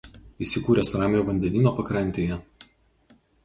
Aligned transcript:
Įsikūręs 0.45 0.93
Ramiojo 1.01 1.27
vandenyno 1.29 1.75
pakrantėje. 1.83 2.41